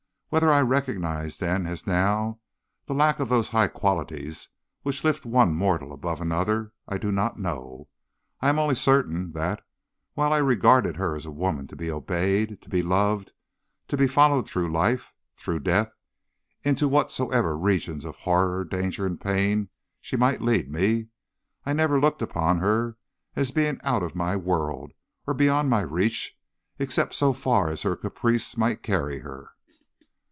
[0.33, 2.39] Whether I recognized then, as now,
[2.85, 4.47] the lack of those high qualities
[4.81, 7.89] which lift one mortal above another, I do not know.
[8.39, 9.61] I am only certain that,
[10.13, 13.33] while I regarded her as a woman to be obeyed, to be loved,
[13.89, 15.91] to be followed through life, through death,
[16.63, 19.67] into whatsoever regions of horror, danger, and pain
[19.99, 21.07] she might lead me,
[21.65, 22.95] I never looked upon her
[23.35, 24.93] as a being out of my world
[25.27, 26.39] or beyond my reach,
[26.79, 29.49] except so far as her caprice might carry her.